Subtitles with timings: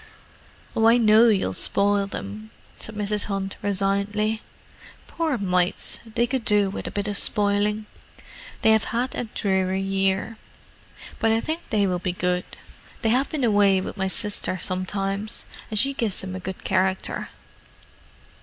[0.75, 3.25] "Oh, I know you'll spoil them," said Mrs.
[3.25, 4.41] Hunt resignedly.
[5.05, 7.85] "Poor mites, they could do with a bit of spoiling:
[8.63, 10.37] they have had a dreary year.
[11.19, 12.45] But I think they will be good:
[13.03, 17.29] they have been away with my sister sometimes, and she gives them a good character."